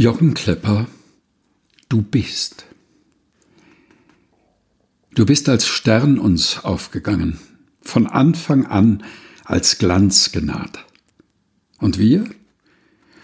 Jochen 0.00 0.32
Klepper, 0.32 0.86
du 1.90 2.00
bist. 2.00 2.64
Du 5.14 5.26
bist 5.26 5.46
als 5.50 5.66
Stern 5.66 6.18
uns 6.18 6.64
aufgegangen, 6.64 7.38
von 7.82 8.06
Anfang 8.06 8.64
an 8.64 9.04
als 9.44 9.76
Glanz 9.76 10.32
genaht. 10.32 10.86
Und 11.80 11.98
wir, 11.98 12.24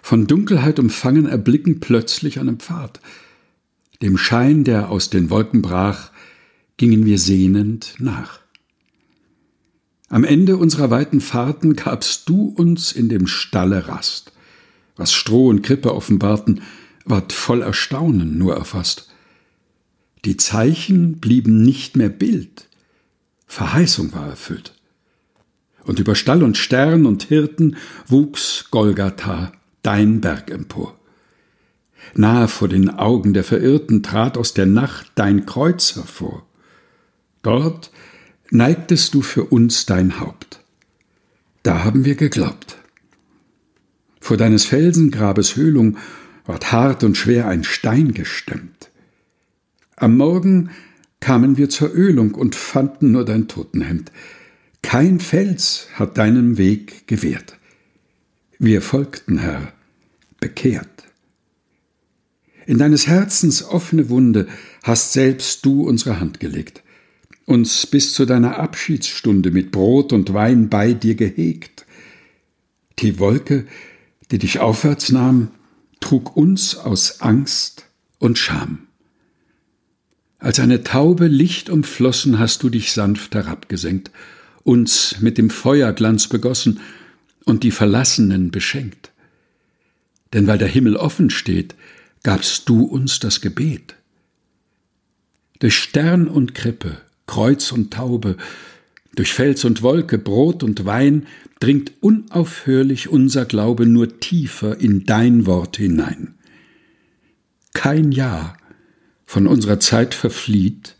von 0.00 0.28
Dunkelheit 0.28 0.78
umfangen, 0.78 1.26
erblicken 1.26 1.80
plötzlich 1.80 2.38
einen 2.38 2.60
Pfad. 2.60 3.00
Dem 4.00 4.16
Schein, 4.16 4.62
der 4.62 4.90
aus 4.90 5.10
den 5.10 5.28
Wolken 5.28 5.62
brach, 5.62 6.12
gingen 6.76 7.04
wir 7.04 7.18
sehnend 7.18 7.94
nach. 7.98 8.38
Am 10.08 10.22
Ende 10.22 10.56
unserer 10.56 10.90
weiten 10.90 11.20
Fahrten 11.20 11.74
gabst 11.74 12.28
du 12.28 12.44
uns 12.44 12.92
in 12.92 13.08
dem 13.08 13.26
Stalle 13.26 13.88
Rast 13.88 14.30
was 14.96 15.12
Stroh 15.12 15.48
und 15.48 15.62
Krippe 15.62 15.94
offenbarten, 15.94 16.62
ward 17.04 17.32
voll 17.32 17.62
Erstaunen 17.62 18.38
nur 18.38 18.54
erfasst. 18.56 19.08
Die 20.24 20.36
Zeichen 20.36 21.18
blieben 21.18 21.62
nicht 21.62 21.96
mehr 21.96 22.10
Bild, 22.10 22.68
Verheißung 23.46 24.12
war 24.12 24.28
erfüllt. 24.28 24.74
Und 25.84 25.98
über 25.98 26.14
Stall 26.14 26.42
und 26.42 26.56
Stern 26.56 27.06
und 27.06 27.24
Hirten 27.24 27.76
wuchs 28.06 28.66
Golgatha, 28.70 29.52
dein 29.82 30.20
Berg 30.20 30.50
empor. 30.50 30.96
Nahe 32.14 32.48
vor 32.48 32.68
den 32.68 32.90
Augen 32.90 33.34
der 33.34 33.44
Verirrten 33.44 34.02
trat 34.02 34.36
aus 34.36 34.54
der 34.54 34.66
Nacht 34.66 35.12
dein 35.14 35.46
Kreuz 35.46 35.96
hervor. 35.96 36.46
Dort 37.42 37.90
neigtest 38.50 39.14
du 39.14 39.22
für 39.22 39.44
uns 39.44 39.86
dein 39.86 40.20
Haupt. 40.20 40.60
Da 41.62 41.84
haben 41.84 42.04
wir 42.04 42.14
geglaubt. 42.14 42.76
Vor 44.30 44.36
deines 44.36 44.64
Felsengrabes 44.64 45.56
Höhlung 45.56 45.96
ward 46.46 46.70
hart 46.70 47.02
und 47.02 47.16
schwer 47.16 47.48
ein 47.48 47.64
Stein 47.64 48.14
gestemmt. 48.14 48.92
Am 49.96 50.16
Morgen 50.16 50.70
kamen 51.18 51.56
wir 51.56 51.68
zur 51.68 51.92
Ölung 51.92 52.36
und 52.36 52.54
fanden 52.54 53.10
nur 53.10 53.24
dein 53.24 53.48
Totenhemd. 53.48 54.12
Kein 54.82 55.18
Fels 55.18 55.88
hat 55.94 56.16
deinem 56.16 56.58
Weg 56.58 57.08
gewehrt. 57.08 57.58
Wir 58.60 58.82
folgten, 58.82 59.38
Herr, 59.38 59.72
bekehrt. 60.38 61.08
In 62.66 62.78
deines 62.78 63.08
Herzens 63.08 63.64
offene 63.64 64.10
Wunde 64.10 64.46
hast 64.84 65.12
selbst 65.12 65.66
du 65.66 65.88
unsere 65.88 66.20
Hand 66.20 66.38
gelegt, 66.38 66.84
uns 67.46 67.84
bis 67.84 68.14
zu 68.14 68.26
deiner 68.26 68.60
Abschiedsstunde 68.60 69.50
mit 69.50 69.72
Brot 69.72 70.12
und 70.12 70.32
Wein 70.32 70.68
bei 70.68 70.92
dir 70.92 71.16
gehegt. 71.16 71.84
Die 73.00 73.18
Wolke, 73.18 73.66
die 74.30 74.38
dich 74.38 74.60
aufwärts 74.60 75.10
nahm, 75.12 75.48
trug 76.00 76.36
uns 76.36 76.76
aus 76.76 77.20
Angst 77.20 77.86
und 78.18 78.38
Scham. 78.38 78.86
Als 80.38 80.58
eine 80.58 80.82
Taube 80.82 81.26
Licht 81.26 81.68
umflossen, 81.68 82.38
hast 82.38 82.62
du 82.62 82.70
dich 82.70 82.92
sanft 82.92 83.34
herabgesenkt, 83.34 84.10
uns 84.62 85.16
mit 85.20 85.36
dem 85.36 85.50
Feuerglanz 85.50 86.28
begossen 86.28 86.80
und 87.44 87.62
die 87.62 87.70
Verlassenen 87.70 88.50
beschenkt. 88.50 89.12
Denn 90.32 90.46
weil 90.46 90.58
der 90.58 90.68
Himmel 90.68 90.96
offen 90.96 91.30
steht, 91.30 91.74
gabst 92.22 92.68
du 92.68 92.84
uns 92.84 93.18
das 93.18 93.40
Gebet. 93.40 93.96
Durch 95.58 95.76
Stern 95.76 96.26
und 96.28 96.54
Krippe, 96.54 96.98
Kreuz 97.26 97.72
und 97.72 97.92
Taube, 97.92 98.36
durch 99.14 99.32
Fels 99.32 99.64
und 99.64 99.82
Wolke, 99.82 100.18
Brot 100.18 100.62
und 100.62 100.84
Wein 100.84 101.26
dringt 101.58 101.92
unaufhörlich 102.00 103.08
unser 103.08 103.44
Glaube 103.44 103.86
nur 103.86 104.20
tiefer 104.20 104.80
in 104.80 105.04
dein 105.04 105.46
Wort 105.46 105.76
hinein. 105.76 106.34
Kein 107.72 108.12
Jahr 108.12 108.56
von 109.26 109.46
unserer 109.46 109.80
Zeit 109.80 110.14
verflieht, 110.14 110.96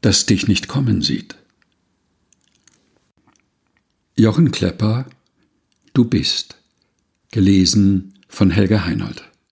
das 0.00 0.26
dich 0.26 0.48
nicht 0.48 0.68
kommen 0.68 1.02
sieht. 1.02 1.36
Jochen 4.16 4.50
Klepper, 4.50 5.06
Du 5.92 6.04
bist, 6.04 6.56
gelesen 7.32 8.14
von 8.28 8.50
Helga 8.50 8.84
Heinold. 8.84 9.29